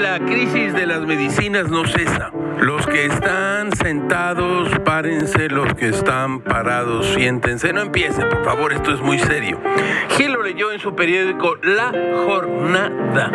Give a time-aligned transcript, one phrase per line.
[0.00, 2.30] la crisis de las medicinas no cesa.
[2.58, 5.48] Los que están sentados, párense.
[5.48, 7.72] Los que están parados, siéntense.
[7.72, 9.58] No empiecen, por favor, esto es muy serio.
[10.16, 11.92] Gil lo leyó en su periódico La
[12.26, 13.30] Jornada.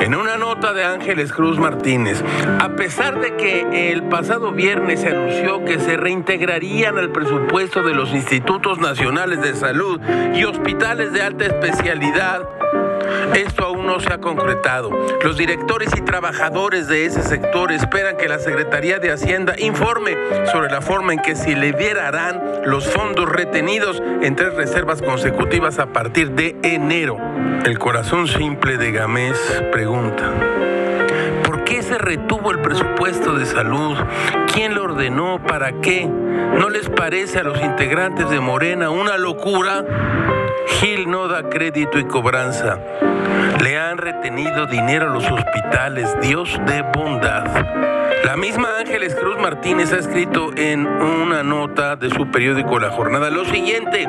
[0.00, 2.22] En una nota de Ángeles Cruz Martínez,
[2.60, 7.94] a pesar de que el pasado viernes se anunció que se reintegrarían al presupuesto de
[7.94, 10.00] los institutos nacionales de salud
[10.34, 12.46] y hospitales de alta especialidad,
[13.34, 14.90] esto aún no se ha concretado.
[15.22, 20.16] Los directores y trabajadores de ese sector esperan que la Secretaría de Hacienda informe
[20.50, 25.86] sobre la forma en que se liberarán los fondos retenidos en tres reservas consecutivas a
[25.86, 27.18] partir de enero.
[27.64, 29.38] El corazón simple de Gamés
[29.72, 30.32] pregunta.
[31.44, 33.96] ¿Por qué se retuvo el presupuesto de salud?
[34.56, 35.38] ¿Quién lo ordenó?
[35.46, 36.06] ¿Para qué?
[36.06, 39.84] ¿No les parece a los integrantes de Morena una locura?
[40.80, 42.78] Gil no da crédito y cobranza.
[43.62, 46.14] Le han retenido dinero a los hospitales.
[46.20, 47.46] Dios de bondad.
[48.24, 53.30] La misma Ángeles Cruz Martínez ha escrito en una nota de su periódico La Jornada
[53.30, 54.08] lo siguiente.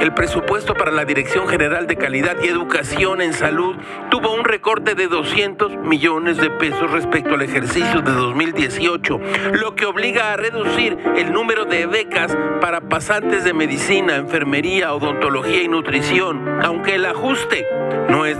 [0.00, 3.76] El presupuesto para la Dirección General de Calidad y Educación en Salud
[4.10, 9.20] tuvo un recorte de 200 millones de pesos respecto al ejercicio de 2018,
[9.52, 15.62] lo que obliga a reducir el número de becas para pasantes de medicina, enfermería, odontología
[15.62, 16.60] y nutrición.
[16.62, 17.66] Aunque el ajuste
[18.08, 18.38] no es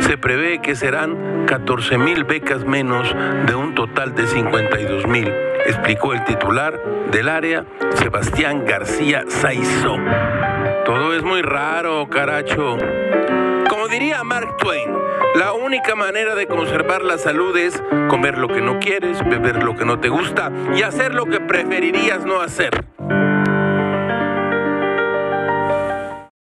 [0.00, 3.14] se prevé que serán 14 mil becas menos
[3.46, 5.28] de un total de 52 mil,
[5.66, 9.96] explicó el titular del área, Sebastián García Saizó.
[10.84, 12.78] Todo es muy raro, caracho.
[13.68, 14.90] Como diría Mark Twain,
[15.34, 19.74] la única manera de conservar la salud es comer lo que no quieres, beber lo
[19.74, 22.95] que no te gusta y hacer lo que preferirías no hacer.